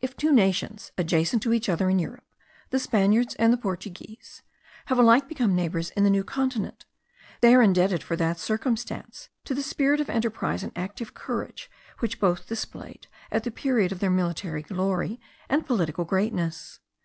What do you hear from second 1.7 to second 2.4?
in Europe,